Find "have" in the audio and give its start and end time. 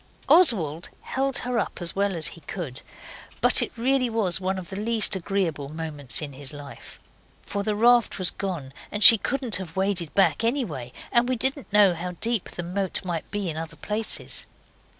9.57-9.75